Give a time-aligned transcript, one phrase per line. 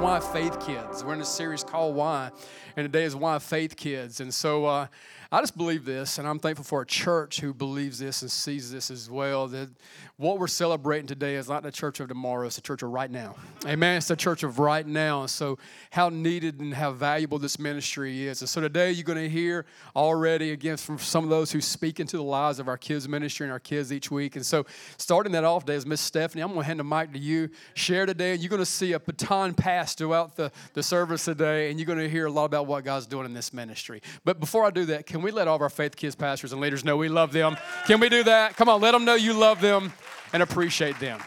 [0.00, 1.02] Why Faith Kids.
[1.02, 2.30] We're in a series called Why,
[2.76, 4.20] and today is Why Faith Kids.
[4.20, 4.86] And so uh,
[5.30, 8.72] I just believe this, and I'm thankful for a church who believes this and sees
[8.72, 9.46] this as well.
[9.48, 9.68] That
[10.16, 13.10] what we're celebrating today is not the church of tomorrow, it's the church of right
[13.10, 13.34] now.
[13.66, 13.98] Amen.
[13.98, 15.20] It's the church of right now.
[15.20, 15.58] And so,
[15.90, 18.40] how needed and how valuable this ministry is.
[18.40, 22.00] And so, today you're going to hear already again from some of those who speak
[22.00, 24.36] into the lives of our kids' ministry and our kids each week.
[24.36, 24.64] And so,
[24.96, 26.42] starting that off today is Miss Stephanie.
[26.42, 27.50] I'm going to hand the mic to you.
[27.74, 31.70] Share today, and you're going to see a baton pass throughout the, the service today,
[31.70, 34.02] and you're going to hear a lot about what God's doing in this ministry.
[34.24, 36.60] But before I do that, can we let all of our faith kids, pastors, and
[36.60, 37.56] leaders know we love them?
[37.86, 38.56] Can we do that?
[38.56, 39.92] Come on, let them know you love them
[40.32, 41.20] and appreciate them.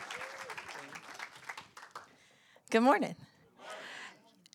[2.69, 3.15] Good morning.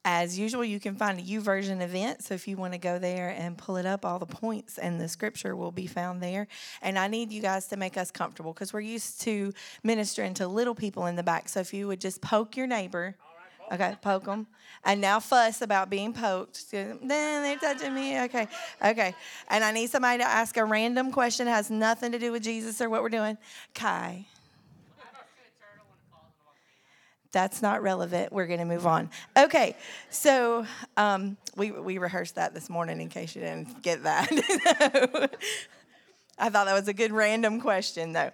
[0.09, 2.23] As usual, you can find a YouVersion event.
[2.23, 5.01] So if you want to go there and pull it up, all the points and
[5.01, 6.47] the scripture will be found there.
[6.81, 10.47] And I need you guys to make us comfortable because we're used to ministering to
[10.47, 11.49] little people in the back.
[11.49, 13.17] So if you would just poke your neighbor.
[13.73, 14.47] Okay, poke them.
[14.85, 16.71] And now fuss about being poked.
[16.71, 18.21] Then they're touching me.
[18.23, 18.47] Okay,
[18.85, 19.15] okay.
[19.49, 22.81] And I need somebody to ask a random question has nothing to do with Jesus
[22.81, 23.37] or what we're doing.
[23.75, 24.27] Kai.
[27.33, 28.33] That's not relevant.
[28.33, 29.11] We're going to move on.
[29.37, 29.77] Okay,
[30.09, 30.65] so
[30.97, 34.31] um, we, we rehearsed that this morning in case you didn't get that.
[36.39, 38.31] I thought that was a good random question, though.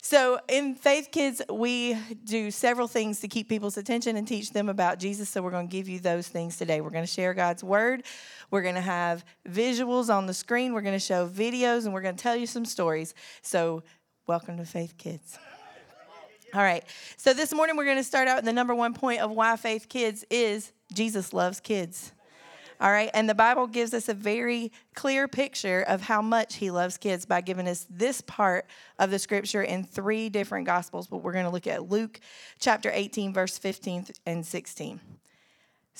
[0.00, 4.68] So, in Faith Kids, we do several things to keep people's attention and teach them
[4.68, 5.28] about Jesus.
[5.28, 6.80] So, we're going to give you those things today.
[6.80, 8.04] We're going to share God's word.
[8.50, 10.72] We're going to have visuals on the screen.
[10.72, 13.12] We're going to show videos, and we're going to tell you some stories.
[13.42, 13.82] So,
[14.28, 15.36] welcome to Faith Kids.
[16.54, 16.84] All right.
[17.16, 19.56] So, this morning, we're going to start out with the number one point of why
[19.56, 22.12] Faith Kids is Jesus loves kids.
[22.80, 23.10] All right.
[23.12, 27.26] And the Bible gives us a very clear picture of how much he loves kids
[27.26, 28.66] by giving us this part
[28.98, 31.08] of the scripture in three different gospels.
[31.08, 32.20] But we're going to look at Luke
[32.60, 35.00] chapter 18, verse 15 and 16.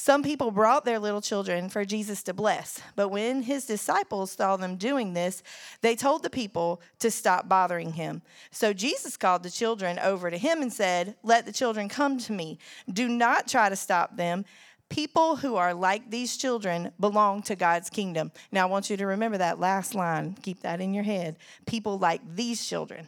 [0.00, 4.56] Some people brought their little children for Jesus to bless, but when his disciples saw
[4.56, 5.43] them doing this,
[5.81, 8.22] they told the people to stop bothering him.
[8.53, 12.33] So Jesus called the children over to him and said, Let the children come to
[12.33, 12.61] me.
[12.88, 14.44] Do not try to stop them
[14.88, 18.32] People who are like these children belong to God's kingdom.
[18.50, 20.37] Now, I want you to remember that last line.
[20.43, 21.37] Keep that in your head.
[21.66, 23.06] People like these children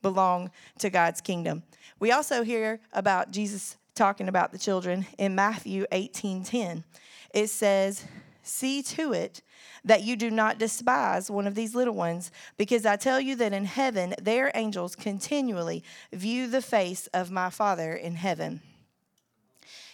[0.00, 1.62] belong to God's kingdom.
[1.98, 6.84] We also hear about Jesus talking about the children in Matthew 18:10.
[7.34, 8.04] It says,
[8.42, 9.42] "See to it
[9.84, 13.52] that you do not despise one of these little ones, because I tell you that
[13.52, 18.62] in heaven their angels continually view the face of my Father in heaven."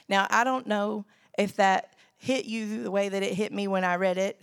[0.09, 1.05] Now, I don't know
[1.39, 4.41] if that hit you the way that it hit me when I read it,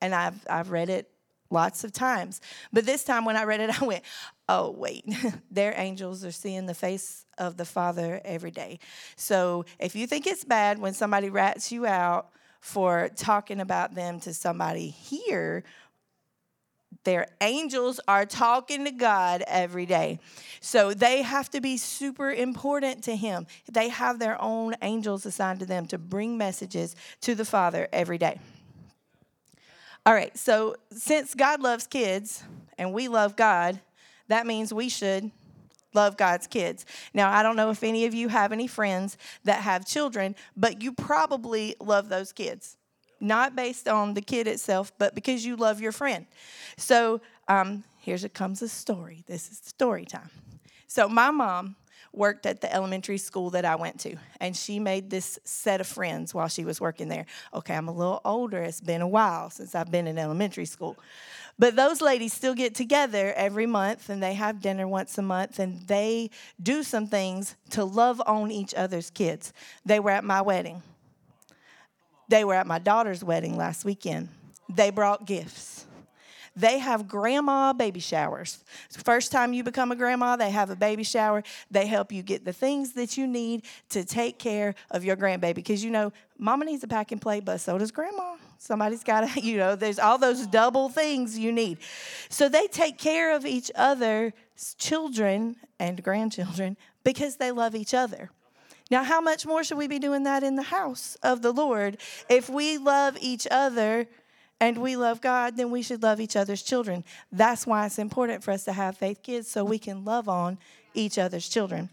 [0.00, 1.10] and I've, I've read it
[1.50, 2.40] lots of times.
[2.72, 4.04] But this time when I read it, I went,
[4.48, 5.04] oh, wait,
[5.50, 8.78] their angels are seeing the face of the Father every day.
[9.16, 14.18] So if you think it's bad when somebody rats you out for talking about them
[14.20, 15.64] to somebody here,
[17.04, 20.18] their angels are talking to God every day.
[20.60, 23.46] So they have to be super important to Him.
[23.70, 28.18] They have their own angels assigned to them to bring messages to the Father every
[28.18, 28.40] day.
[30.04, 32.44] All right, so since God loves kids
[32.78, 33.80] and we love God,
[34.28, 35.30] that means we should
[35.94, 36.84] love God's kids.
[37.14, 40.82] Now, I don't know if any of you have any friends that have children, but
[40.82, 42.76] you probably love those kids
[43.20, 46.26] not based on the kid itself, but because you love your friend.
[46.76, 49.24] So um, here comes a story.
[49.26, 50.30] This is story time.
[50.86, 51.76] So my mom
[52.12, 55.86] worked at the elementary school that I went to, and she made this set of
[55.86, 57.26] friends while she was working there.
[57.52, 58.62] Okay, I'm a little older.
[58.62, 60.96] It's been a while since I've been in elementary school.
[61.58, 65.58] But those ladies still get together every month and they have dinner once a month
[65.58, 66.30] and they
[66.62, 69.52] do some things to love on each other's kids.
[69.84, 70.82] They were at my wedding.
[72.28, 74.28] They were at my daughter's wedding last weekend.
[74.68, 75.86] They brought gifts.
[76.56, 78.64] They have grandma baby showers.
[78.90, 81.42] First time you become a grandma, they have a baby shower.
[81.70, 85.56] They help you get the things that you need to take care of your grandbaby.
[85.56, 88.36] Because you know, mama needs a pack and play, but so does grandma.
[88.58, 91.78] Somebody's got to, you know, there's all those double things you need.
[92.30, 94.32] So they take care of each other's
[94.78, 98.30] children and grandchildren because they love each other.
[98.90, 101.98] Now, how much more should we be doing that in the house of the Lord
[102.28, 104.06] if we love each other
[104.60, 107.04] and we love God, then we should love each other's children.
[107.30, 110.58] That's why it's important for us to have faith kids so we can love on
[110.94, 111.90] each other's children.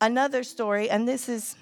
[0.00, 1.56] Another story, and this is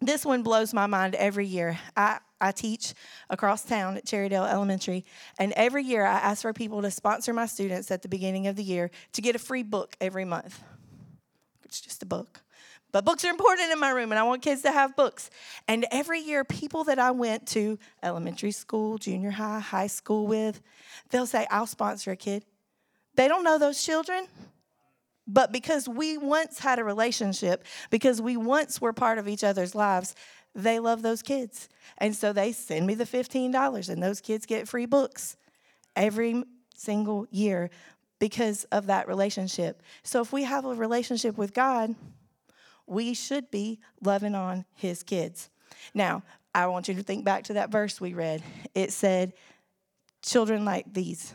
[0.00, 1.78] this one blows my mind every year.
[1.96, 2.92] I, I teach
[3.30, 5.04] across town at Cherrydale Elementary,
[5.38, 8.56] and every year I ask for people to sponsor my students at the beginning of
[8.56, 10.62] the year to get a free book every month.
[11.64, 12.43] It's just a book.
[12.94, 15.28] But books are important in my room, and I want kids to have books.
[15.66, 20.62] And every year, people that I went to elementary school, junior high, high school with,
[21.10, 22.44] they'll say, I'll sponsor a kid.
[23.16, 24.28] They don't know those children.
[25.26, 29.74] But because we once had a relationship, because we once were part of each other's
[29.74, 30.14] lives,
[30.54, 31.68] they love those kids.
[31.98, 35.36] And so they send me the $15, and those kids get free books
[35.96, 36.44] every
[36.76, 37.70] single year
[38.20, 39.82] because of that relationship.
[40.04, 41.96] So if we have a relationship with God,
[42.86, 45.50] we should be loving on his kids.
[45.92, 46.22] Now,
[46.54, 48.42] I want you to think back to that verse we read.
[48.74, 49.32] It said,
[50.22, 51.34] children like these.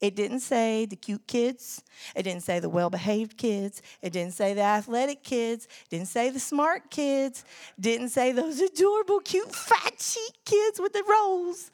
[0.00, 1.82] It didn't say the cute kids.
[2.14, 3.80] It didn't say the well behaved kids.
[4.02, 5.64] It didn't say the athletic kids.
[5.64, 7.44] It didn't say the smart kids.
[7.78, 11.70] It didn't say those adorable, cute, fat cheek kids with the rolls.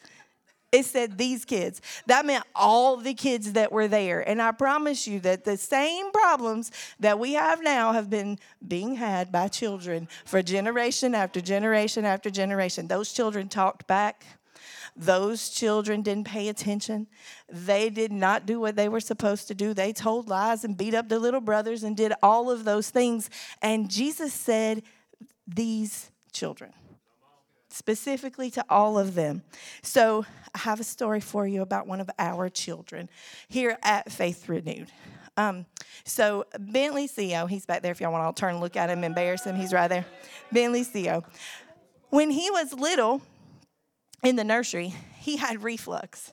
[0.73, 1.83] It said these kids.
[2.07, 4.27] That meant all the kids that were there.
[4.27, 8.95] And I promise you that the same problems that we have now have been being
[8.95, 12.89] had by children for generation after generation after generation.
[12.89, 14.25] Those children talked back.
[14.97, 17.07] Those children didn't pay attention.
[17.51, 19.75] They did not do what they were supposed to do.
[19.75, 23.29] They told lies and beat up their little brothers and did all of those things.
[23.61, 24.83] And Jesus said,
[25.47, 26.73] These children
[27.73, 29.43] specifically to all of them.
[29.83, 30.25] So,
[30.55, 33.09] I have a story for you about one of our children
[33.49, 34.89] here at Faith Renewed.
[35.37, 35.67] Um,
[36.05, 38.91] so, Bentley Theo, he's back there if y'all want to all turn and look at
[38.91, 40.05] him, embarrass him, he's right there.
[40.51, 41.25] Bentley Theo.
[42.11, 43.23] When he was little
[44.23, 46.33] in the nursery, he had reflux.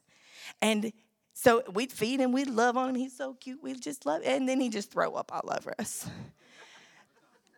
[0.62, 0.92] And
[1.34, 2.96] so we'd feed him, we'd love on him.
[2.96, 6.10] He's so cute, we'd just love And then he'd just throw up all over us.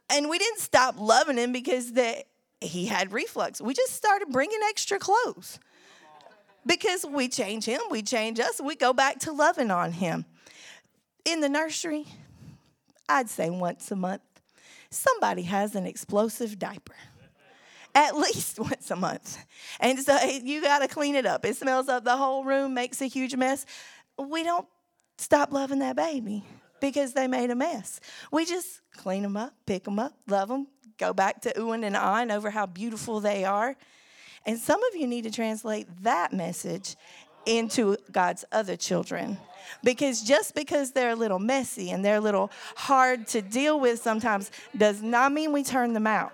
[0.09, 2.23] And we didn't stop loving him because the,
[2.61, 3.59] he had reflux.
[3.59, 5.59] We just started bringing extra clothes
[6.65, 10.25] because we change him, we change us, we go back to loving on him.
[11.25, 12.05] In the nursery,
[13.09, 14.21] I'd say once a month,
[14.89, 16.95] somebody has an explosive diaper.
[17.93, 19.37] At least once a month.
[19.79, 21.43] And so you got to clean it up.
[21.45, 23.65] It smells up the whole room, makes a huge mess.
[24.17, 24.67] We don't
[25.17, 26.43] stop loving that baby
[26.79, 27.99] because they made a mess.
[28.31, 30.67] We just clean them up, pick them up, love them,
[31.01, 33.75] go back to oohing and ahhing over how beautiful they are.
[34.45, 36.95] And some of you need to translate that message
[37.45, 39.37] into God's other children.
[39.83, 43.99] Because just because they're a little messy and they're a little hard to deal with
[43.99, 46.33] sometimes does not mean we turn them out.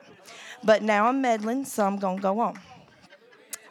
[0.63, 2.59] But now I'm meddling, so I'm going to go on.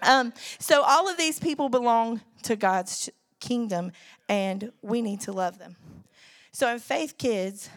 [0.02, 3.10] Um, so, all of these people belong to God's
[3.40, 3.92] kingdom,
[4.28, 5.74] and we need to love them.
[6.52, 7.70] So, in Faith Kids,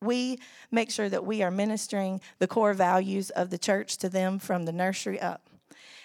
[0.00, 0.38] we
[0.70, 4.64] make sure that we are ministering the core values of the church to them from
[4.64, 5.48] the nursery up.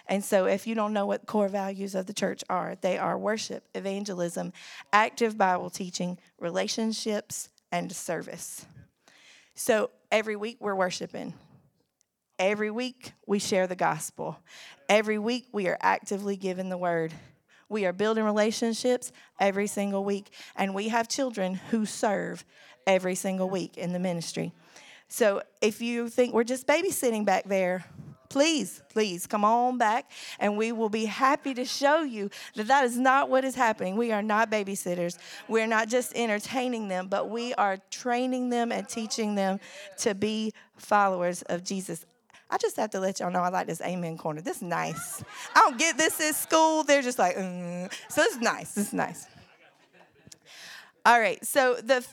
[0.08, 3.18] And so, if you don't know what core values of the church are, they are
[3.18, 4.52] worship, evangelism,
[4.92, 8.66] active Bible teaching, relationships, and service.
[9.56, 11.34] So, every week we're worshiping.
[12.38, 14.40] Every week we share the gospel.
[14.90, 17.14] Every week we are actively giving the word.
[17.70, 20.34] We are building relationships every single week.
[20.56, 22.44] And we have children who serve
[22.88, 24.52] every single week in the ministry.
[25.08, 27.86] So if you think we're just babysitting back there,
[28.30, 30.10] please, please come on back
[30.40, 33.96] and we will be happy to show you that that is not what is happening.
[33.96, 35.20] We are not babysitters.
[35.48, 39.60] We're not just entertaining them, but we are training them and teaching them
[40.00, 42.06] to be followers of Jesus.
[42.50, 44.42] I just have to let y'all know I like this amen corner.
[44.42, 45.24] This is nice.
[45.56, 46.84] I don't get this at school.
[46.84, 47.94] They're just like, mm.
[48.10, 48.74] so it's nice.
[48.74, 49.28] This is nice.
[51.06, 51.44] All right.
[51.46, 52.04] So the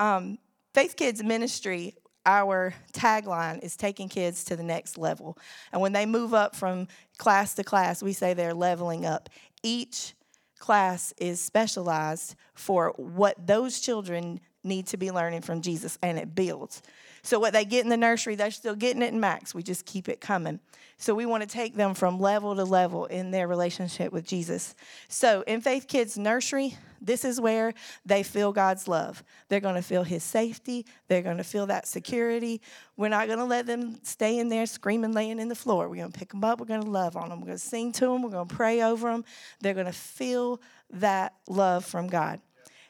[0.00, 0.38] um,
[0.74, 1.94] Faith Kids Ministry,
[2.26, 5.38] our tagline is taking kids to the next level.
[5.72, 6.88] And when they move up from
[7.18, 9.28] class to class, we say they're leveling up.
[9.62, 10.14] Each
[10.58, 16.34] class is specialized for what those children need to be learning from Jesus, and it
[16.34, 16.82] builds.
[17.22, 19.54] So, what they get in the nursery, they're still getting it in Max.
[19.54, 20.60] We just keep it coming.
[20.96, 24.74] So, we want to take them from level to level in their relationship with Jesus.
[25.08, 27.72] So, in Faith Kids Nursery, this is where
[28.04, 29.22] they feel God's love.
[29.48, 30.86] They're going to feel His safety.
[31.08, 32.60] They're going to feel that security.
[32.96, 35.88] We're not going to let them stay in there screaming, laying in the floor.
[35.88, 36.60] We're going to pick them up.
[36.60, 37.40] We're going to love on them.
[37.40, 38.22] We're going to sing to them.
[38.22, 39.24] We're going to pray over them.
[39.60, 40.60] They're going to feel
[40.90, 42.40] that love from God.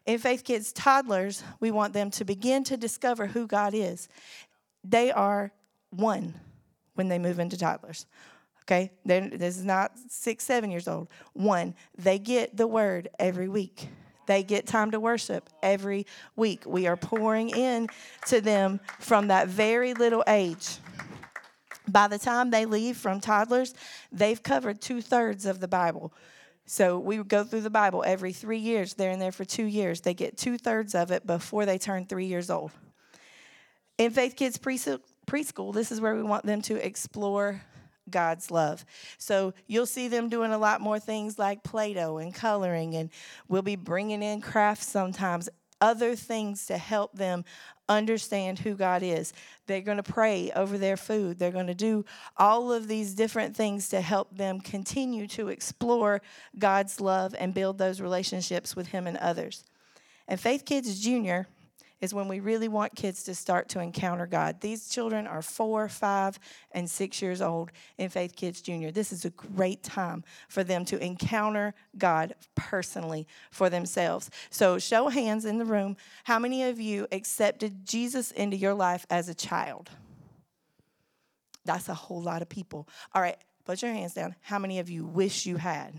[0.07, 4.09] In Faith Kids Toddlers, we want them to begin to discover who God is.
[4.83, 5.53] They are
[5.91, 6.35] one
[6.95, 8.07] when they move into toddlers.
[8.63, 11.09] Okay, They're, this is not six, seven years old.
[11.33, 13.89] One, they get the word every week.
[14.27, 16.63] They get time to worship every week.
[16.65, 17.89] We are pouring in
[18.27, 20.77] to them from that very little age.
[21.89, 23.75] By the time they leave from toddlers,
[24.13, 26.13] they've covered two thirds of the Bible.
[26.71, 28.95] So we go through the Bible every three years.
[28.95, 30.03] They're in there for two years.
[30.03, 32.71] They get two thirds of it before they turn three years old.
[33.99, 37.61] In Faith Kids preschool, this is where we want them to explore
[38.09, 38.85] God's love.
[39.19, 43.11] So you'll see them doing a lot more things like Play Doh and coloring, and
[43.49, 45.49] we'll be bringing in crafts sometimes,
[45.81, 47.45] other things to help them
[47.91, 49.35] understand who God is.
[49.67, 51.39] They're going to pray over their food.
[51.39, 52.05] They're going to do
[52.37, 56.23] all of these different things to help them continue to explore
[56.59, 59.65] God's love and build those relationships with Him and others.
[60.29, 61.49] And Faith Kids Junior
[62.01, 64.61] is when we really want kids to start to encounter God.
[64.61, 66.39] These children are four, five,
[66.73, 68.91] and six years old in Faith Kids Junior.
[68.91, 74.31] This is a great time for them to encounter God personally for themselves.
[74.51, 75.97] So, show hands in the room.
[76.25, 79.91] How many of you accepted Jesus into your life as a child?
[81.65, 82.89] That's a whole lot of people.
[83.15, 84.35] All right, put your hands down.
[84.41, 85.95] How many of you wish you had?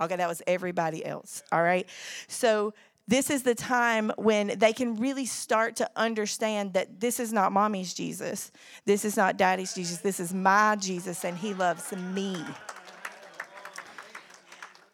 [0.00, 1.42] Okay, that was everybody else.
[1.52, 1.88] All right.
[2.26, 2.74] So
[3.08, 7.52] this is the time when they can really start to understand that this is not
[7.52, 8.52] mommy's Jesus.
[8.84, 9.98] This is not daddy's Jesus.
[9.98, 12.36] This is my Jesus, and he loves me.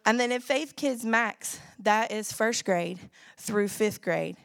[0.06, 2.98] And then in Faith Kids Max, that is first grade
[3.36, 4.36] through fifth grade.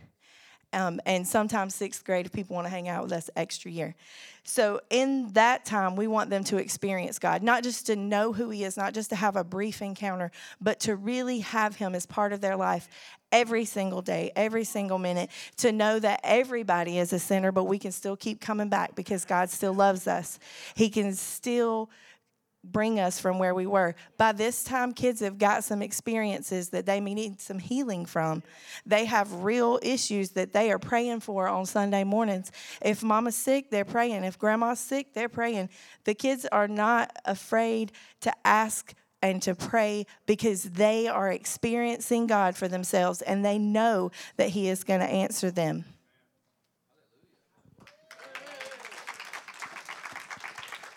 [0.73, 3.95] Um, and sometimes sixth grade if people want to hang out with us extra year.
[4.43, 8.49] So, in that time, we want them to experience God, not just to know who
[8.49, 12.05] He is, not just to have a brief encounter, but to really have Him as
[12.05, 12.89] part of their life
[13.33, 17.77] every single day, every single minute, to know that everybody is a sinner, but we
[17.77, 20.39] can still keep coming back because God still loves us.
[20.75, 21.89] He can still
[22.63, 23.93] bring us from where we were.
[24.17, 28.41] By this time, kids have got some experiences that they may need some healing from.
[28.85, 32.51] They have real issues that they are praying for on Sunday mornings.
[32.81, 34.23] If mama's sick, they're praying.
[34.23, 35.69] If grandma's sick, they're praying.
[36.05, 42.57] The kids are not afraid to ask and to pray because they are experiencing God
[42.57, 45.85] for themselves and they know that He is going to answer them.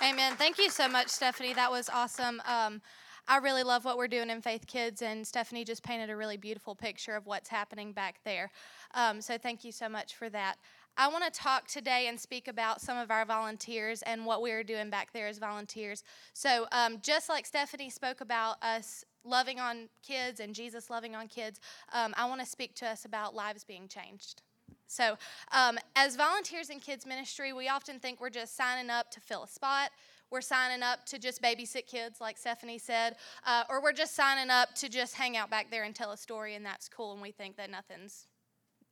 [0.02, 0.35] Amen.
[0.35, 1.54] Thank you so much, Stephanie.
[1.54, 2.42] That was awesome.
[2.47, 2.83] Um,
[3.28, 6.37] I really love what we're doing in Faith Kids, and Stephanie just painted a really
[6.37, 8.50] beautiful picture of what's happening back there.
[8.95, 10.56] Um, so thank you so much for that.
[10.99, 14.50] I want to talk today and speak about some of our volunteers and what we
[14.53, 16.03] are doing back there as volunteers.
[16.33, 21.29] So, um, just like Stephanie spoke about us loving on kids and Jesus loving on
[21.29, 21.61] kids,
[21.93, 24.43] um, I want to speak to us about lives being changed.
[24.87, 25.19] So,
[25.53, 29.43] um, as volunteers in kids ministry, we often think we're just signing up to fill
[29.43, 29.91] a spot.
[30.31, 34.50] We're signing up to just babysit kids, like Stephanie said, uh, or we're just signing
[34.50, 37.12] up to just hang out back there and tell a story, and that's cool.
[37.12, 38.26] And we think that nothing's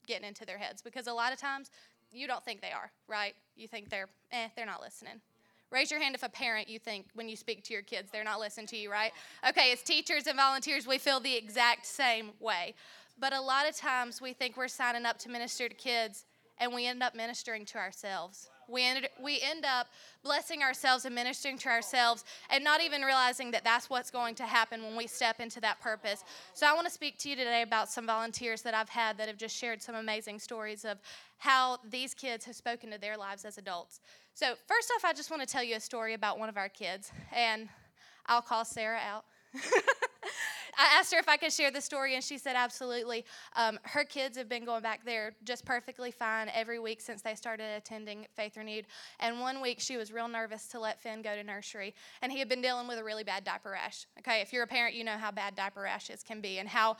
[0.06, 1.70] getting into their heads because a lot of times
[2.14, 3.34] you don't think they are, right?
[3.56, 5.20] You think they're, eh, they're not listening.
[5.70, 8.24] Raise your hand if a parent you think when you speak to your kids, they're
[8.24, 9.12] not listening to you, right?
[9.48, 12.74] Okay, as teachers and volunteers, we feel the exact same way.
[13.18, 16.26] But a lot of times we think we're signing up to minister to kids
[16.58, 18.48] and we end up ministering to ourselves.
[18.68, 19.88] We end, we end up
[20.22, 24.44] blessing ourselves and ministering to ourselves and not even realizing that that's what's going to
[24.44, 26.24] happen when we step into that purpose.
[26.54, 29.28] So, I want to speak to you today about some volunteers that I've had that
[29.28, 30.98] have just shared some amazing stories of
[31.38, 34.00] how these kids have spoken to their lives as adults.
[34.34, 36.68] So, first off, I just want to tell you a story about one of our
[36.68, 37.68] kids, and
[38.26, 39.24] I'll call Sarah out.
[40.76, 43.24] I asked her if I could share the story, and she said absolutely.
[43.54, 47.34] Um, her kids have been going back there just perfectly fine every week since they
[47.34, 48.86] started attending Faith Renewed.
[49.20, 52.38] And one week she was real nervous to let Finn go to nursery, and he
[52.38, 54.06] had been dealing with a really bad diaper rash.
[54.18, 56.96] Okay, if you're a parent, you know how bad diaper rashes can be and how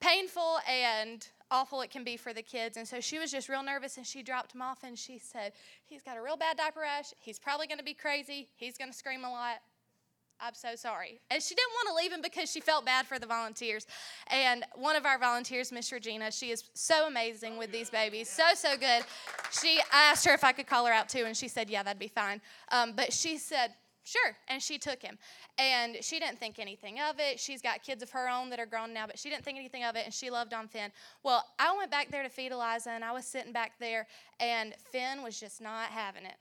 [0.00, 2.76] painful and awful it can be for the kids.
[2.76, 5.52] And so she was just real nervous and she dropped him off and she said,
[5.86, 7.12] He's got a real bad diaper rash.
[7.18, 8.48] He's probably going to be crazy.
[8.56, 9.58] He's going to scream a lot.
[10.40, 11.20] I'm so sorry.
[11.30, 13.86] And she didn't want to leave him because she felt bad for the volunteers.
[14.28, 18.44] And one of our volunteers, Miss Regina, she is so amazing with these babies, so,
[18.54, 19.02] so good.
[19.50, 21.82] She, I asked her if I could call her out too, and she said, yeah,
[21.82, 22.40] that'd be fine.
[22.70, 24.36] Um, but she said, sure.
[24.46, 25.18] And she took him.
[25.58, 27.40] And she didn't think anything of it.
[27.40, 29.82] She's got kids of her own that are grown now, but she didn't think anything
[29.82, 30.92] of it, and she loved on Finn.
[31.24, 34.06] Well, I went back there to feed Eliza, and I was sitting back there,
[34.38, 36.36] and Finn was just not having it.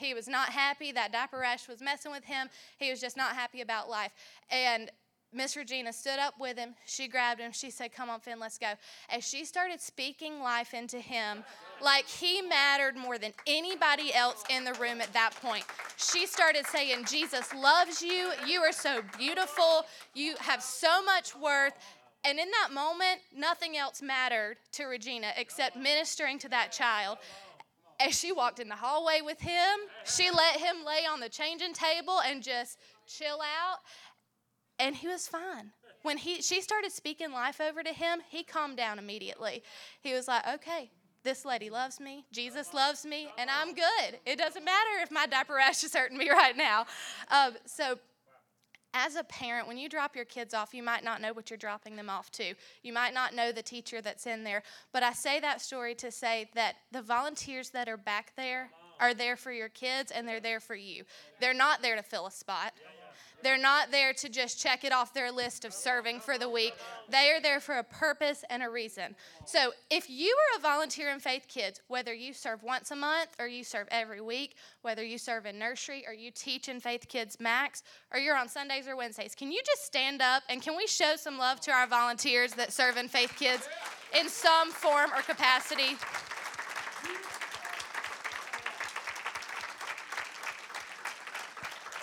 [0.00, 0.92] He was not happy.
[0.92, 2.48] That diaper rash was messing with him.
[2.78, 4.12] He was just not happy about life.
[4.50, 4.90] And
[5.32, 6.74] Miss Regina stood up with him.
[6.86, 7.52] She grabbed him.
[7.52, 8.72] She said, Come on, Finn, let's go.
[9.10, 11.44] As she started speaking life into him,
[11.80, 15.64] like he mattered more than anybody else in the room at that point.
[15.96, 18.32] She started saying, Jesus loves you.
[18.44, 19.84] You are so beautiful.
[20.14, 21.74] You have so much worth.
[22.24, 27.18] And in that moment, nothing else mattered to Regina except ministering to that child.
[28.00, 31.74] As she walked in the hallway with him, she let him lay on the changing
[31.74, 33.78] table and just chill out.
[34.78, 35.72] And he was fine.
[36.02, 39.62] When he, she started speaking life over to him, he calmed down immediately.
[40.00, 40.90] He was like, okay,
[41.22, 44.18] this lady loves me, Jesus loves me, and I'm good.
[44.24, 46.86] It doesn't matter if my diaper rash is hurting me right now.
[47.30, 47.98] Um, so
[48.94, 51.56] as a parent, when you drop your kids off, you might not know what you're
[51.56, 52.54] dropping them off to.
[52.82, 54.62] You might not know the teacher that's in there.
[54.92, 59.14] But I say that story to say that the volunteers that are back there are
[59.14, 61.04] there for your kids and they're there for you.
[61.40, 62.74] They're not there to fill a spot.
[63.42, 66.74] They're not there to just check it off their list of serving for the week.
[67.08, 69.14] They are there for a purpose and a reason.
[69.46, 73.30] So, if you are a volunteer in Faith Kids, whether you serve once a month
[73.38, 77.08] or you serve every week, whether you serve in nursery or you teach in Faith
[77.08, 77.82] Kids Max,
[78.12, 81.16] or you're on Sundays or Wednesdays, can you just stand up and can we show
[81.16, 83.68] some love to our volunteers that serve in Faith Kids
[84.18, 85.96] in some form or capacity?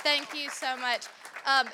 [0.04, 1.08] Thank you so much.
[1.48, 1.68] Um,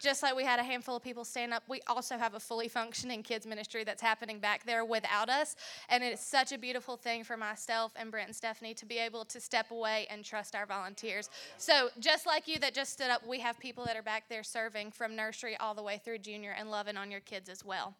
[0.00, 2.66] just like we had a handful of people stand up, we also have a fully
[2.66, 5.54] functioning kids ministry that's happening back there without us.
[5.88, 9.24] And it's such a beautiful thing for myself and Brent and Stephanie to be able
[9.26, 11.30] to step away and trust our volunteers.
[11.56, 14.42] So, just like you that just stood up, we have people that are back there
[14.42, 17.94] serving from nursery all the way through junior and loving on your kids as well.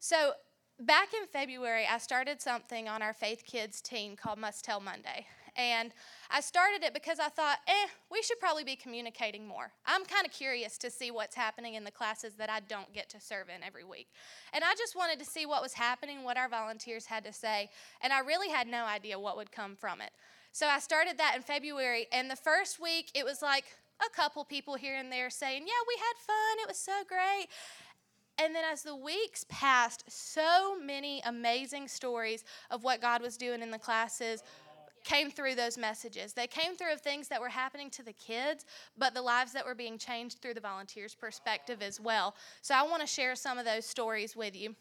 [0.00, 0.32] So,
[0.80, 5.26] back in February, I started something on our Faith Kids team called Must Tell Monday.
[5.56, 5.92] And
[6.30, 9.70] I started it because I thought, eh, we should probably be communicating more.
[9.86, 13.10] I'm kind of curious to see what's happening in the classes that I don't get
[13.10, 14.08] to serve in every week.
[14.54, 17.68] And I just wanted to see what was happening, what our volunteers had to say,
[18.00, 20.10] and I really had no idea what would come from it.
[20.52, 23.64] So I started that in February, and the first week it was like
[24.04, 27.48] a couple people here and there saying, Yeah, we had fun, it was so great.
[28.38, 33.62] And then as the weeks passed, so many amazing stories of what God was doing
[33.62, 34.42] in the classes
[35.04, 36.32] came through those messages.
[36.32, 38.64] They came through of things that were happening to the kids,
[38.96, 42.34] but the lives that were being changed through the volunteers' perspective as well.
[42.60, 44.74] So I want to share some of those stories with you.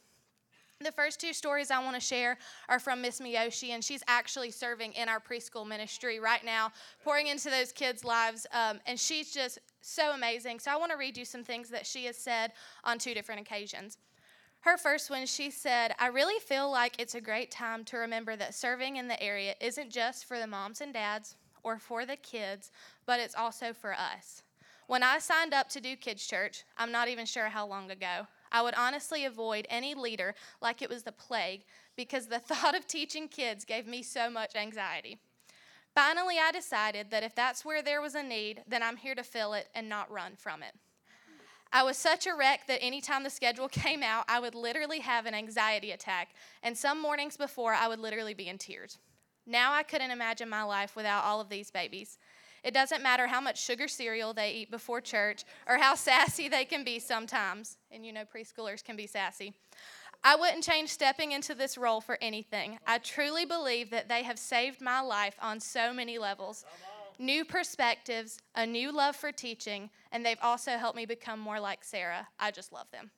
[0.79, 4.49] The first two stories I want to share are from Miss Miyoshi, and she's actually
[4.49, 6.71] serving in our preschool ministry right now,
[7.03, 10.60] pouring into those kids' lives, um, and she's just so amazing.
[10.60, 12.53] So I want to read you some things that she has said
[12.84, 13.97] on two different occasions.
[14.62, 18.36] Her first one, she said, I really feel like it's a great time to remember
[18.36, 22.15] that serving in the area isn't just for the moms and dads or for the
[22.15, 22.69] kids,
[23.08, 24.43] but it's also for us.
[24.86, 28.28] When I signed up to do kids' church, I'm not even sure how long ago,
[28.52, 31.63] I would honestly avoid any leader like it was the plague
[31.95, 35.17] because the thought of teaching kids gave me so much anxiety.
[35.95, 39.24] Finally, I decided that if that's where there was a need, then I'm here to
[39.24, 40.76] fill it and not run from it.
[41.73, 45.25] I was such a wreck that anytime the schedule came out, I would literally have
[45.25, 46.29] an anxiety attack.
[46.63, 48.97] And some mornings before, I would literally be in tears.
[49.45, 52.17] Now I couldn't imagine my life without all of these babies.
[52.63, 56.65] It doesn't matter how much sugar cereal they eat before church or how sassy they
[56.65, 57.77] can be sometimes.
[57.89, 59.53] And you know, preschoolers can be sassy.
[60.23, 62.77] I wouldn't change stepping into this role for anything.
[62.86, 66.63] I truly believe that they have saved my life on so many levels
[67.21, 71.84] new perspectives, a new love for teaching, and they've also helped me become more like
[71.84, 72.27] Sarah.
[72.39, 73.12] I just love them.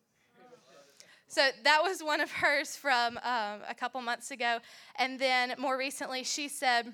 [1.28, 4.60] So that was one of hers from um, a couple months ago.
[4.98, 6.94] And then more recently, she said,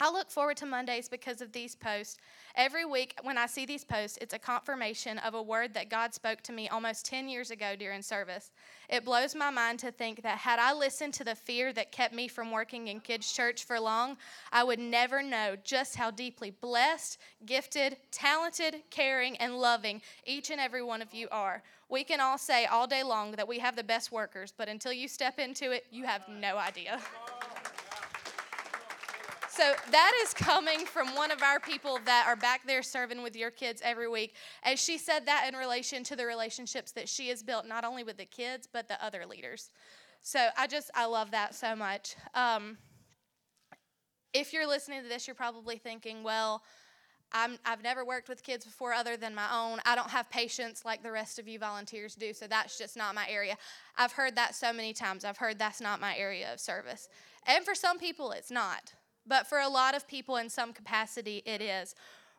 [0.00, 2.16] I look forward to Mondays because of these posts.
[2.54, 6.14] Every week, when I see these posts, it's a confirmation of a word that God
[6.14, 8.50] spoke to me almost 10 years ago during service.
[8.88, 12.14] It blows my mind to think that had I listened to the fear that kept
[12.14, 14.16] me from working in kids' church for long,
[14.50, 20.60] I would never know just how deeply blessed, gifted, talented, caring, and loving each and
[20.60, 21.62] every one of you are.
[21.90, 24.92] We can all say all day long that we have the best workers, but until
[24.92, 27.00] you step into it, you have no idea.
[29.60, 33.36] So that is coming from one of our people that are back there serving with
[33.36, 34.34] your kids every week.
[34.62, 38.02] And she said that in relation to the relationships that she has built, not only
[38.02, 39.68] with the kids, but the other leaders.
[40.22, 42.16] So I just, I love that so much.
[42.34, 42.78] Um,
[44.32, 46.62] if you're listening to this, you're probably thinking, well,
[47.30, 49.78] i have never worked with kids before other than my own.
[49.84, 53.14] I don't have patience like the rest of you volunteers do, so that's just not
[53.14, 53.58] my area.
[53.98, 55.22] I've heard that so many times.
[55.22, 57.10] I've heard that's not my area of service.
[57.46, 58.94] And for some people, it's not
[59.30, 61.94] but for a lot of people in some capacity, it is.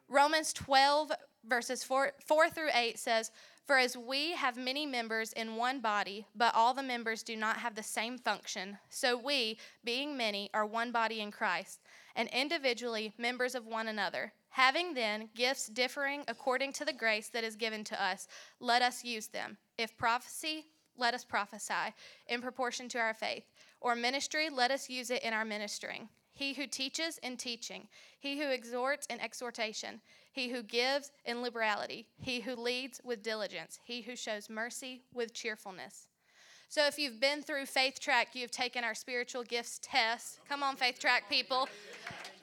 [0.10, 1.13] Romans 12,
[1.47, 3.32] verses 4, 4 through 8 says,
[3.65, 7.56] For as we have many members in one body, but all the members do not
[7.56, 11.80] have the same function, so we, being many, are one body in Christ,
[12.17, 14.34] and individually members of one another.
[14.49, 18.27] Having then gifts differing according to the grace that is given to us,
[18.60, 19.58] let us use them.
[19.77, 20.65] If prophecy,
[20.97, 21.95] let us prophesy
[22.27, 23.45] in proportion to our faith.
[23.80, 26.10] Or ministry, let us use it in our ministering.
[26.41, 27.88] He who teaches in teaching,
[28.19, 30.01] he who exhorts in exhortation,
[30.32, 35.36] he who gives in liberality, he who leads with diligence, he who shows mercy with
[35.36, 36.08] cheerfulness.
[36.67, 40.39] So, if you've been through Faith Track, you've taken our spiritual gifts test.
[40.49, 41.69] Come on, Faith Track people.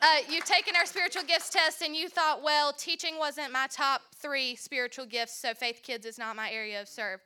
[0.01, 4.03] Uh, you've taken our spiritual gifts test and you thought, well, teaching wasn't my top
[4.15, 7.19] three spiritual gifts, so Faith Kids is not my area of serve.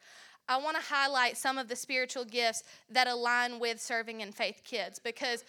[0.48, 4.62] I want to highlight some of the spiritual gifts that align with serving in Faith
[4.64, 5.44] Kids because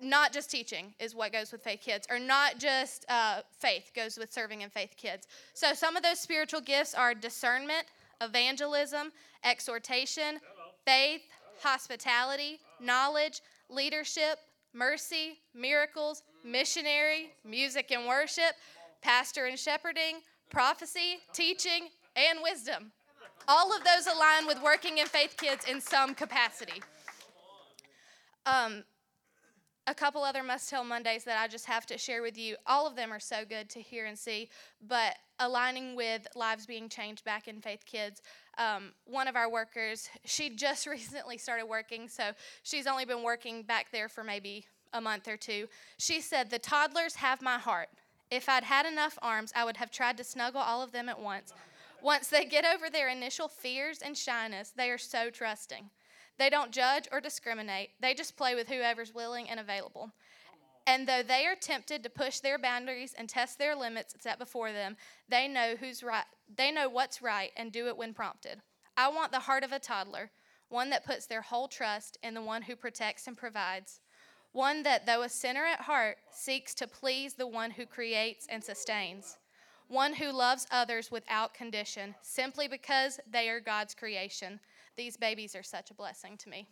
[0.00, 4.16] not just teaching is what goes with faith kids or not just uh, faith goes
[4.18, 5.26] with serving in faith kids.
[5.54, 7.84] So some of those spiritual gifts are discernment
[8.22, 9.12] evangelism
[9.44, 10.40] exhortation
[10.84, 11.22] faith
[11.62, 14.38] hospitality knowledge leadership
[14.74, 18.54] mercy miracles missionary music and worship
[19.00, 22.92] pastor and shepherding prophecy teaching and wisdom.
[23.48, 26.82] All of those align with working in faith kids in some capacity.
[28.46, 28.84] Um,
[29.86, 32.56] a couple other must tell Mondays that I just have to share with you.
[32.66, 34.48] All of them are so good to hear and see,
[34.86, 38.22] but aligning with lives being changed back in Faith Kids.
[38.58, 43.62] Um, one of our workers, she just recently started working, so she's only been working
[43.62, 45.66] back there for maybe a month or two.
[45.98, 47.88] She said, The toddlers have my heart.
[48.30, 51.18] If I'd had enough arms, I would have tried to snuggle all of them at
[51.18, 51.52] once.
[52.02, 55.90] Once they get over their initial fears and shyness, they are so trusting.
[56.40, 60.10] They don't judge or discriminate, they just play with whoever's willing and available.
[60.86, 64.72] And though they are tempted to push their boundaries and test their limits set before
[64.72, 64.96] them,
[65.28, 66.24] they know who's right.
[66.56, 68.62] They know what's right and do it when prompted.
[68.96, 70.30] I want the heart of a toddler,
[70.70, 74.00] one that puts their whole trust in the one who protects and provides,
[74.52, 78.64] one that, though a sinner at heart, seeks to please the one who creates and
[78.64, 79.36] sustains,
[79.88, 84.58] one who loves others without condition, simply because they are God's creation,
[84.96, 86.68] these babies are such a blessing to me.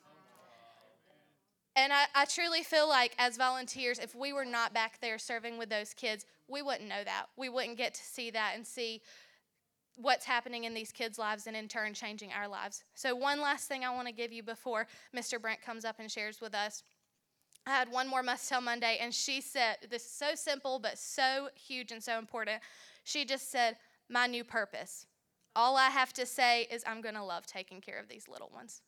[1.77, 5.59] And I, I, truly feel like, as volunteers, if we were not back there serving
[5.59, 7.27] with those kids, we wouldn't know that.
[7.37, 9.01] We wouldn't get to see that and see
[9.95, 12.83] what's happening in these kids' lives and, in turn, changing our lives.
[12.95, 15.41] So, one last thing I want to give you before Mr.
[15.41, 16.83] Brent comes up and shares with us.
[17.65, 20.99] I had one more must tell Monday, and she said, This is so simple, but
[20.99, 22.61] so huge and so important.
[23.05, 23.77] She just said,
[24.09, 25.07] My new purpose.
[25.59, 28.49] All I have to say is I'm going to love taking care of these little
[28.55, 28.81] ones.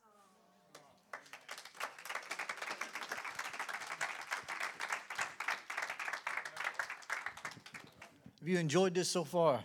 [8.39, 9.65] Have you enjoyed this so far?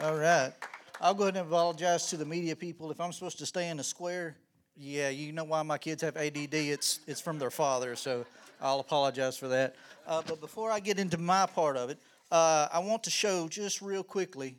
[0.00, 0.52] All right.
[1.00, 2.90] I'll go ahead and apologize to the media people.
[2.90, 4.34] If I'm supposed to stay in the square,
[4.76, 6.52] yeah, you know why my kids have ADD.
[6.52, 8.26] It's, it's from their father, so
[8.60, 9.76] I'll apologize for that.
[10.04, 11.98] Uh, but before I get into my part of it,
[12.32, 14.56] uh, I want to show just real quickly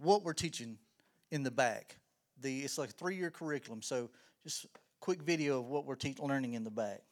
[0.00, 0.78] what we're teaching
[1.30, 1.96] in the back.
[2.40, 4.10] The, it's like a three year curriculum, so
[4.42, 4.66] just
[5.00, 7.02] quick video of what we're te- learning in the back.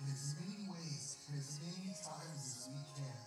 [0.00, 3.20] In as many ways and as many times as we can.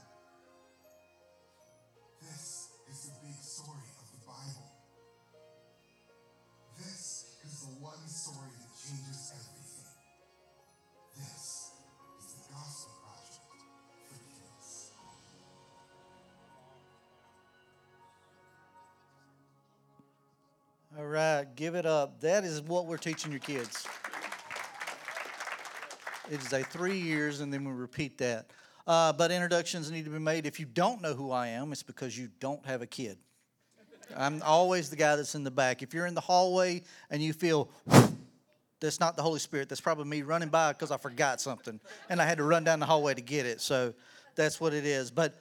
[2.21, 4.71] This is the big story of the Bible.
[6.77, 9.91] This is the one story that changes everything.
[11.17, 11.71] This
[12.19, 13.51] is the Gospel Project
[14.07, 14.91] for kids.
[20.97, 22.21] All right, give it up.
[22.21, 23.88] That is what we're teaching your kids.
[26.32, 28.52] It is a three years, and then we repeat that.
[28.88, 30.46] Uh, but introductions need to be made.
[30.46, 33.17] If you don't know who I am, it's because you don't have a kid.
[34.15, 35.84] I'm always the guy that's in the back.
[35.84, 37.70] If you're in the hallway and you feel
[38.80, 42.22] that's not the Holy Spirit, that's probably me running by because I forgot something and
[42.22, 43.60] I had to run down the hallway to get it.
[43.60, 43.94] So
[44.36, 45.12] that's what it is.
[45.12, 45.38] But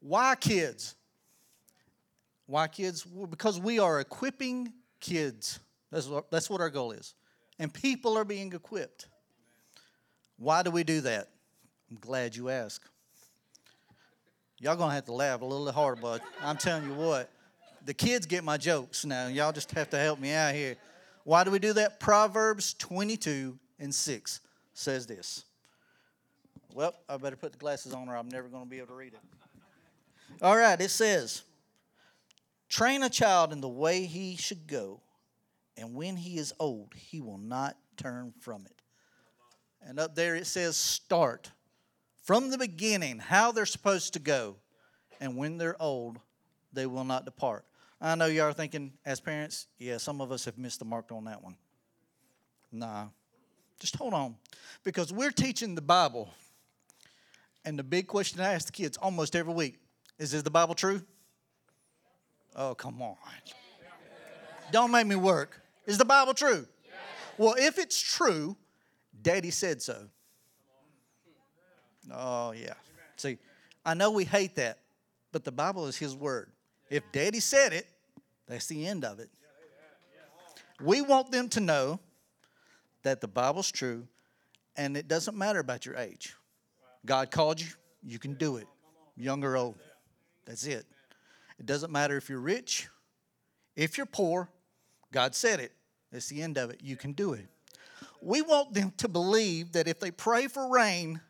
[0.00, 0.94] why kids?
[2.44, 3.06] Why kids?
[3.06, 5.58] Well, because we are equipping kids.
[5.90, 7.14] That's what, that's what our goal is.
[7.58, 9.08] And people are being equipped.
[10.38, 11.28] Why do we do that?
[11.90, 12.88] I'm glad you asked.
[14.60, 17.30] Y'all gonna have to laugh a little harder, but I'm telling you what,
[17.84, 19.28] the kids get my jokes now.
[19.28, 20.76] Y'all just have to help me out here.
[21.24, 22.00] Why do we do that?
[22.00, 24.40] Proverbs 22 and 6
[24.74, 25.44] says this.
[26.74, 29.14] Well, I better put the glasses on or I'm never gonna be able to read
[29.14, 29.20] it.
[30.42, 31.42] All right, it says,
[32.68, 35.00] Train a child in the way he should go,
[35.76, 38.77] and when he is old, he will not turn from it.
[39.88, 41.50] And up there it says, Start
[42.22, 44.56] from the beginning, how they're supposed to go,
[45.18, 46.18] and when they're old,
[46.74, 47.64] they will not depart.
[47.98, 51.10] I know y'all are thinking, as parents, yeah, some of us have missed the mark
[51.10, 51.56] on that one.
[52.70, 53.06] Nah,
[53.80, 54.36] just hold on.
[54.84, 56.28] Because we're teaching the Bible,
[57.64, 59.78] and the big question I ask the kids almost every week
[60.18, 61.00] is Is the Bible true?
[62.54, 63.16] Oh, come on.
[64.70, 65.62] Don't make me work.
[65.86, 66.66] Is the Bible true?
[67.38, 68.54] Well, if it's true,
[69.20, 69.96] Daddy said so.
[72.12, 72.74] Oh, yeah.
[73.16, 73.38] See,
[73.84, 74.78] I know we hate that,
[75.32, 76.50] but the Bible is His Word.
[76.90, 77.86] If Daddy said it,
[78.46, 79.28] that's the end of it.
[80.80, 82.00] We want them to know
[83.02, 84.06] that the Bible's true
[84.76, 86.34] and it doesn't matter about your age.
[87.04, 87.66] God called you,
[88.02, 88.66] you can do it,
[89.16, 89.76] young or old.
[90.46, 90.86] That's it.
[91.58, 92.88] It doesn't matter if you're rich,
[93.74, 94.48] if you're poor,
[95.12, 95.72] God said it.
[96.12, 96.80] That's the end of it.
[96.82, 97.46] You can do it.
[98.20, 101.20] We want them to believe that if they pray for rain,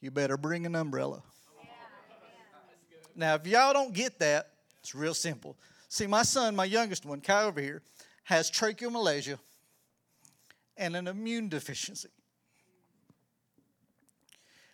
[0.00, 1.22] you better bring an umbrella.
[3.16, 5.56] Now, if y'all don't get that, it's real simple.
[5.88, 7.82] See, my son, my youngest one, Kai over here,
[8.24, 9.38] has tracheomalacia
[10.76, 12.08] and an immune deficiency.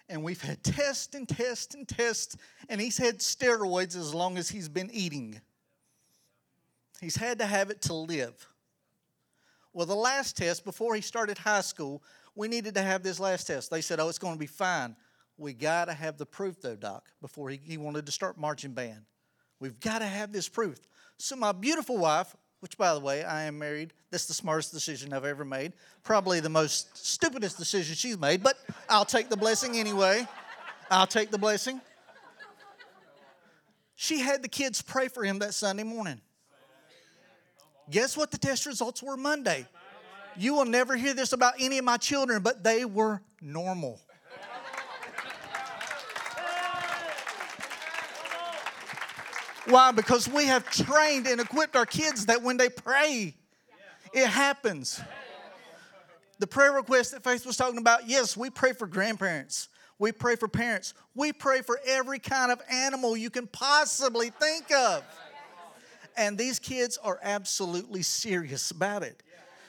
[0.08, 2.36] And we've had tests and tests and tests,
[2.68, 5.40] and he's had steroids as long as he's been eating.
[7.00, 8.48] He's had to have it to live.
[9.72, 12.02] Well, the last test, before he started high school,
[12.34, 13.70] we needed to have this last test.
[13.70, 14.96] They said, oh, it's going to be fine.
[15.38, 18.72] We got to have the proof, though, Doc, before he, he wanted to start marching
[18.72, 19.02] band.
[19.60, 20.78] We've got to have this proof.
[21.18, 25.12] So, my beautiful wife, which, by the way, I am married, that's the smartest decision
[25.12, 25.72] I've ever made.
[26.02, 28.56] Probably the most stupidest decision she's made, but
[28.88, 30.26] I'll take the blessing anyway.
[30.90, 31.80] I'll take the blessing.
[33.94, 36.20] She had the kids pray for him that Sunday morning.
[37.90, 39.66] Guess what the test results were Monday?
[40.36, 44.00] You will never hear this about any of my children, but they were normal.
[49.66, 49.92] Why?
[49.92, 53.34] Because we have trained and equipped our kids that when they pray,
[54.12, 55.00] it happens.
[56.38, 59.68] The prayer request that Faith was talking about, yes, we pray for grandparents.
[59.98, 60.94] We pray for parents.
[61.14, 65.04] We pray for every kind of animal you can possibly think of.
[66.16, 69.22] And these kids are absolutely serious about it.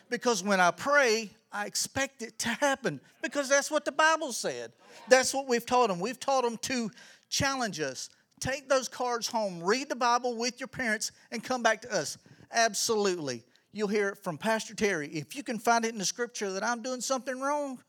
[0.09, 4.71] Because when I pray, I expect it to happen because that's what the Bible said.
[5.07, 5.99] That's what we've taught them.
[5.99, 6.89] We've taught them to
[7.29, 8.09] challenge us.
[8.39, 12.17] Take those cards home, read the Bible with your parents, and come back to us.
[12.51, 13.43] Absolutely.
[13.71, 15.07] You'll hear it from Pastor Terry.
[15.09, 17.79] If you can find it in the scripture that I'm doing something wrong,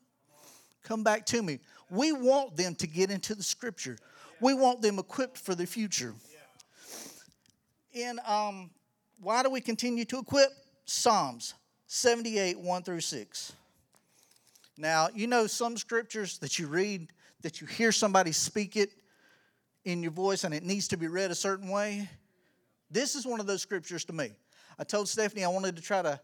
[0.83, 1.59] come back to me.
[1.89, 3.97] We want them to get into the scripture,
[4.39, 6.13] we want them equipped for the future.
[7.93, 8.71] In um,
[9.21, 10.49] why do we continue to equip?
[10.85, 11.53] Psalms
[11.87, 13.53] 78, 1 through 6.
[14.77, 17.09] Now, you know some scriptures that you read,
[17.41, 18.89] that you hear somebody speak it
[19.85, 22.09] in your voice and it needs to be read a certain way?
[22.89, 24.31] This is one of those scriptures to me.
[24.79, 26.19] I told Stephanie I wanted to try to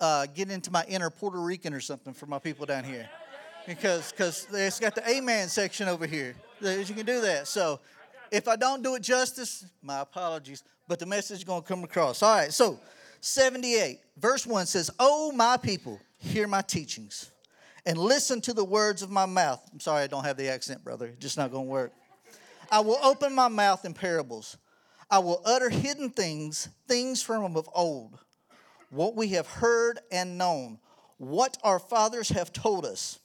[0.00, 3.08] uh, get into my inner Puerto Rican or something for my people down here.
[3.66, 6.34] Because cause it's got the amen section over here.
[6.62, 7.46] You can do that.
[7.46, 7.80] So
[8.30, 10.62] if I don't do it justice, my apologies.
[10.88, 12.22] But the message is going to come across.
[12.22, 12.78] All right, so
[13.20, 17.30] 78, verse 1 says, Oh, my people, hear my teachings
[17.86, 19.60] and listen to the words of my mouth.
[19.72, 21.06] I'm sorry I don't have the accent, brother.
[21.06, 21.92] It's just not going to work.
[22.70, 24.56] I will open my mouth in parables.
[25.10, 28.18] I will utter hidden things, things from of old,
[28.90, 30.78] what we have heard and known,
[31.18, 33.18] what our fathers have told us.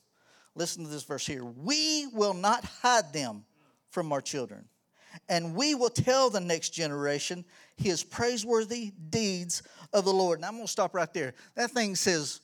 [0.56, 1.44] Listen to this verse here.
[1.44, 3.46] We will not hide them
[3.92, 4.66] from our children,
[5.30, 7.46] and we will tell the next generation
[7.78, 10.40] his praiseworthy deeds of the Lord.
[10.40, 11.34] And I'm going to stop right there.
[11.56, 12.42] That thing says,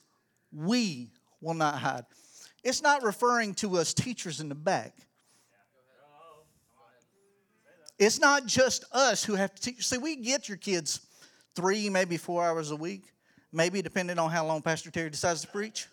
[0.51, 2.05] We will not hide.
[2.63, 4.95] It's not referring to us teachers in the back.
[7.97, 9.87] It's not just us who have to teach.
[9.87, 11.01] See, we get your kids
[11.55, 13.03] three, maybe four hours a week,
[13.51, 15.87] maybe depending on how long Pastor Terry decides to preach.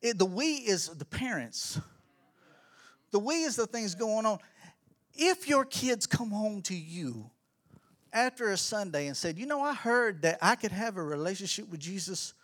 [0.00, 1.80] It, the we is the parents.
[3.10, 4.38] The we is the things going on.
[5.14, 7.30] If your kids come home to you
[8.12, 11.68] after a Sunday and said, You know, I heard that I could have a relationship
[11.68, 12.34] with Jesus,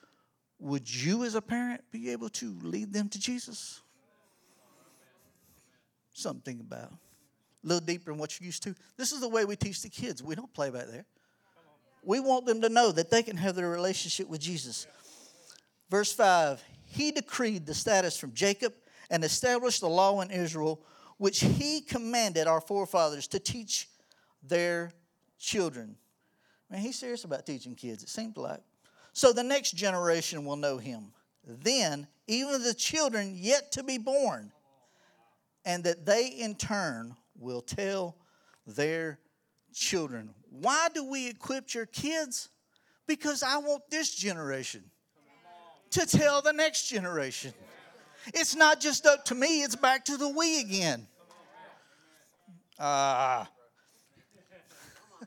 [0.58, 3.80] would you as a parent be able to lead them to Jesus?
[6.12, 6.92] Something about.
[6.92, 8.74] A little deeper than what you're used to.
[8.96, 10.22] This is the way we teach the kids.
[10.22, 11.04] We don't play back there.
[12.02, 14.86] We want them to know that they can have their relationship with Jesus.
[15.90, 18.74] Verse 5 He decreed the status from Jacob
[19.10, 20.80] and established the law in Israel,
[21.18, 23.88] which he commanded our forefathers to teach
[24.42, 24.92] their
[25.38, 25.96] children.
[26.70, 28.60] Man, he's serious about teaching kids, it seems like.
[29.12, 31.12] So the next generation will know him.
[31.46, 34.50] Then, even the children yet to be born,
[35.64, 38.16] and that they in turn will tell
[38.66, 39.18] their
[39.72, 40.30] children.
[40.50, 42.48] Why do we equip your kids?
[43.06, 44.84] Because I want this generation
[45.90, 47.52] to tell the next generation.
[48.32, 51.06] It's not just up to me, it's back to the we again.
[52.78, 53.48] Ah.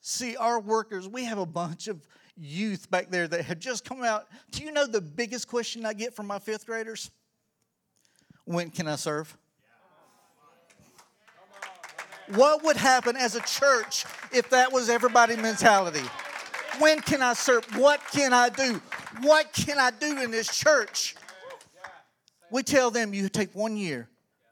[0.00, 2.00] See, our workers, we have a bunch of
[2.36, 4.26] youth back there that have just come out.
[4.52, 7.10] Do you know the biggest question I get from my fifth graders?
[8.44, 9.36] When can I serve?
[12.34, 16.06] What would happen as a church if that was everybody mentality?
[16.78, 17.64] When can I serve?
[17.76, 18.80] What can I do?
[19.22, 21.16] What can I do in this church?
[22.50, 24.08] We tell them you take one year,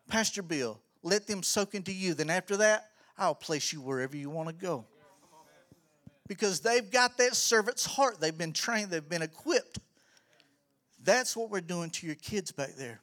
[0.08, 2.14] Pastor Bill, let them soak into you.
[2.14, 4.84] Then after that, I'll place you wherever you want to go.
[6.28, 8.20] Because they've got that servant's heart.
[8.20, 9.78] They've been trained, they've been equipped.
[11.02, 13.00] That's what we're doing to your kids back there.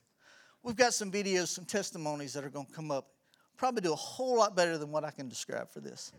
[0.62, 3.08] We've got some videos, some testimonies that are going to come up.
[3.58, 6.12] Probably do a whole lot better than what I can describe for this.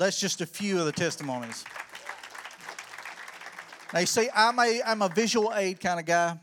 [0.00, 1.64] That's just a few of the testimonies.
[3.92, 6.38] Now, you see, I'm a, I'm a visual aid kind of guy.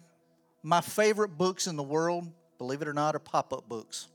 [0.63, 2.27] My favorite books in the world
[2.57, 4.07] believe it or not, are pop up books.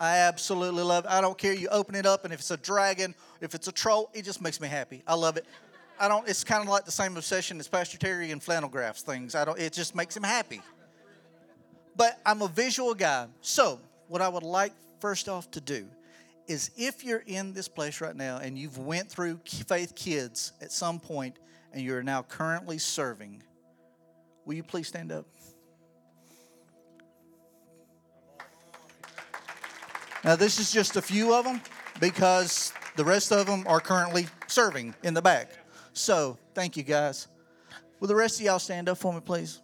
[0.00, 1.10] I absolutely love it.
[1.10, 1.54] I don't care.
[1.54, 4.42] You open it up, and if it's a dragon, if it's a troll, it just
[4.42, 5.02] makes me happy.
[5.06, 5.46] I love it.
[5.98, 6.28] I don't.
[6.28, 9.34] It's kind of like the same obsession as Pastor Terry and flannel graphs things.
[9.34, 9.58] I don't.
[9.58, 10.60] It just makes him happy.
[11.96, 13.26] But I'm a visual guy.
[13.40, 15.86] So what I would like first off to do
[16.46, 20.72] is, if you're in this place right now and you've went through Faith Kids at
[20.72, 21.38] some point
[21.72, 23.42] and you're now currently serving,
[24.44, 25.26] will you please stand up?
[30.24, 31.60] Now, this is just a few of them
[32.00, 35.52] because the rest of them are currently serving in the back.
[35.92, 37.28] So, thank you guys.
[38.00, 39.62] Will the rest of y'all stand up for me, please?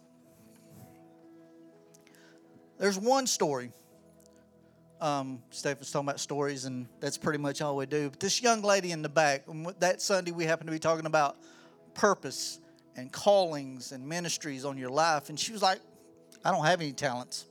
[2.79, 3.71] There's one story.
[5.03, 8.09] Um, Steph was talking about stories, and that's pretty much all we do.
[8.09, 9.43] But this young lady in the back,
[9.79, 11.35] that Sunday we happened to be talking about
[11.93, 12.61] purpose
[12.95, 15.27] and callings and ministries on your life.
[15.27, 15.81] And she was like,
[16.45, 17.47] I don't have any talents,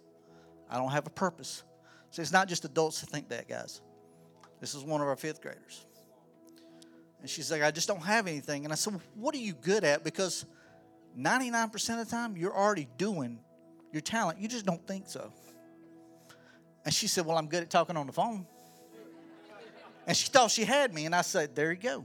[0.70, 1.62] I don't have a purpose.
[2.10, 3.82] So it's not just adults that think that, guys.
[4.62, 5.84] This is one of our fifth graders.
[7.20, 8.64] And she's like, I just don't have anything.
[8.64, 10.04] And I said, well, What are you good at?
[10.04, 10.46] Because
[11.18, 13.40] 99% of the time, you're already doing
[13.92, 14.38] your talent.
[14.38, 15.30] You just don't think so.
[16.84, 18.46] And she said, Well, I'm good at talking on the phone.
[20.06, 21.06] And she thought she had me.
[21.06, 22.04] And I said, There you go.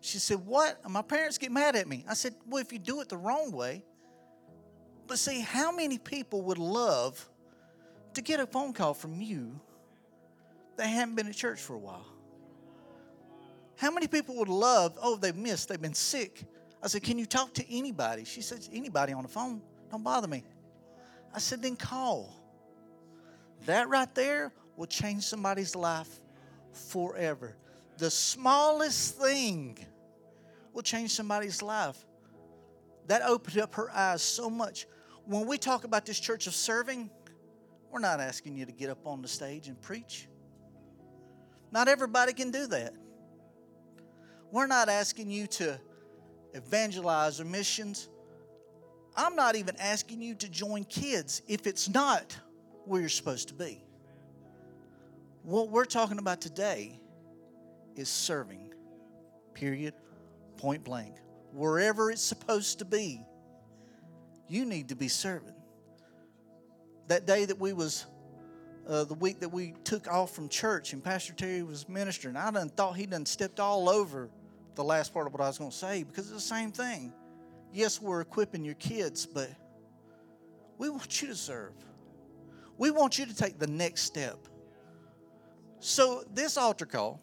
[0.00, 0.78] She said, What?
[0.88, 2.04] My parents get mad at me.
[2.08, 3.84] I said, Well, if you do it the wrong way.
[5.06, 7.28] But see, how many people would love
[8.14, 9.60] to get a phone call from you
[10.76, 12.06] that haven't been at church for a while?
[13.76, 16.44] How many people would love, oh, they've missed, they've been sick?
[16.82, 18.24] I said, Can you talk to anybody?
[18.24, 19.62] She said, Anybody on the phone?
[19.90, 20.42] Don't bother me.
[21.32, 22.41] I said, Then call.
[23.66, 26.20] That right there will change somebody's life
[26.72, 27.56] forever.
[27.98, 29.78] The smallest thing
[30.72, 31.96] will change somebody's life.
[33.06, 34.86] That opened up her eyes so much.
[35.24, 37.10] When we talk about this church of serving,
[37.90, 40.28] we're not asking you to get up on the stage and preach.
[41.70, 42.94] Not everybody can do that.
[44.50, 45.80] We're not asking you to
[46.52, 48.08] evangelize or missions.
[49.16, 52.36] I'm not even asking you to join kids if it's not
[52.86, 53.82] where you're supposed to be.
[55.42, 57.00] What we're talking about today
[57.96, 58.72] is serving,
[59.54, 59.94] period,
[60.56, 61.16] point blank.
[61.52, 63.24] Wherever it's supposed to be,
[64.48, 65.54] you need to be serving.
[67.08, 68.06] That day that we was,
[68.88, 72.50] uh, the week that we took off from church and Pastor Terry was ministering, I
[72.50, 74.30] done thought he done stepped all over
[74.74, 77.12] the last part of what I was going to say because it's the same thing.
[77.72, 79.50] Yes, we're equipping your kids, but
[80.78, 81.72] we want you to serve.
[82.82, 84.48] We want you to take the next step.
[85.78, 87.20] So, this altar call,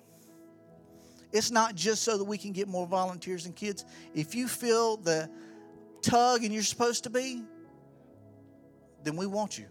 [1.33, 3.83] it's not just so that we can get more volunteers and kids.
[4.13, 5.29] If you feel the
[6.01, 7.43] tug and you're supposed to be,
[9.03, 9.65] then we want you.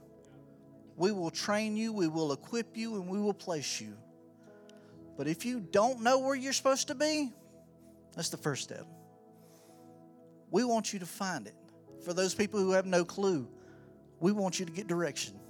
[0.98, 3.96] We will train you, we will equip you, and we will place you.
[5.16, 7.32] But if you don't know where you're supposed to be,
[8.14, 8.84] that's the first step.
[10.50, 11.56] We want you to find it.
[12.04, 13.48] For those people who have no clue,
[14.20, 15.40] we want you to get direction.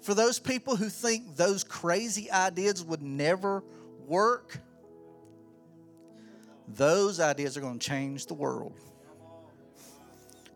[0.00, 3.62] For those people who think those crazy ideas would never
[4.06, 4.58] work,
[6.68, 8.72] those ideas are going to change the world.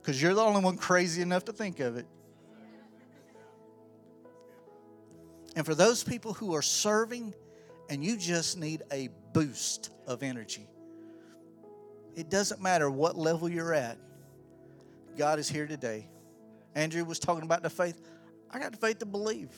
[0.01, 2.07] Because you're the only one crazy enough to think of it.
[5.57, 7.33] And for those people who are serving
[7.89, 10.67] and you just need a boost of energy,
[12.17, 13.99] it doesn't matter what level you're at,
[15.17, 16.07] God is here today.
[16.75, 18.01] Andrew was talking about the faith.
[18.55, 19.51] I got the faith to believe.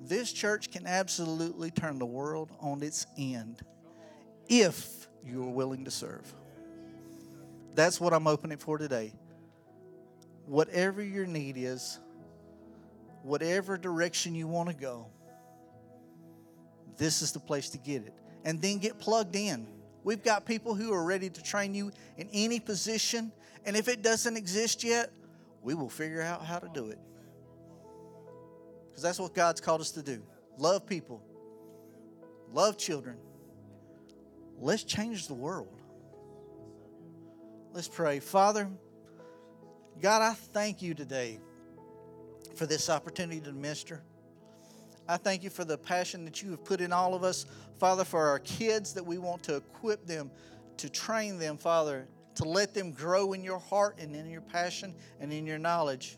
[0.00, 3.60] This church can absolutely turn the world on its end
[4.48, 6.32] if you are willing to serve.
[7.74, 9.12] That's what I'm opening for today.
[10.46, 11.98] Whatever your need is,
[13.22, 15.06] whatever direction you want to go,
[16.96, 18.14] this is the place to get it.
[18.44, 19.66] And then get plugged in.
[20.04, 23.32] We've got people who are ready to train you in any position.
[23.64, 25.10] And if it doesn't exist yet,
[25.62, 26.98] we will figure out how to do it.
[28.94, 30.22] Because that's what God's called us to do
[30.56, 31.20] love people,
[32.52, 33.16] love children.
[34.60, 35.80] Let's change the world.
[37.72, 38.20] Let's pray.
[38.20, 38.70] Father,
[40.00, 41.40] God, I thank you today
[42.54, 44.00] for this opportunity to minister.
[45.08, 47.46] I thank you for the passion that you have put in all of us,
[47.80, 50.30] Father, for our kids that we want to equip them,
[50.76, 54.94] to train them, Father, to let them grow in your heart and in your passion
[55.18, 56.16] and in your knowledge.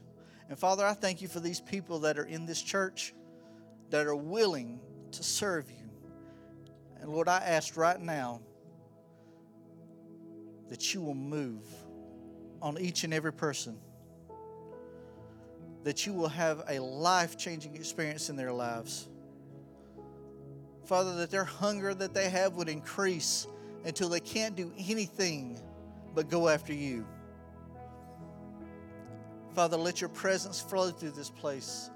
[0.49, 3.15] And Father, I thank you for these people that are in this church
[3.91, 4.81] that are willing
[5.13, 5.91] to serve you.
[7.01, 8.41] And Lord, I ask right now
[10.69, 11.63] that you will move
[12.63, 13.79] on each and every person.
[15.85, 19.09] that you will have a life changing experience in their lives.
[20.85, 23.47] Father, that their hunger that they have would increase
[23.85, 25.61] until they can't do anything
[26.13, 27.07] but go after you.
[29.57, 31.89] Father, let your presence flow through this place.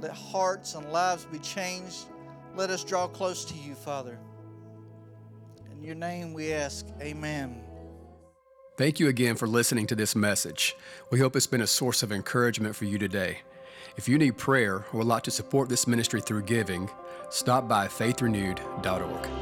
[0.00, 2.06] Let hearts and lives be changed.
[2.56, 4.18] Let us draw close to you, Father.
[5.70, 7.62] In your name we ask, Amen.
[8.76, 10.74] Thank you again for listening to this message.
[11.12, 13.38] We hope it's been a source of encouragement for you today.
[13.96, 16.90] If you need prayer or would like to support this ministry through giving,
[17.28, 19.39] stop by faithrenewed.org.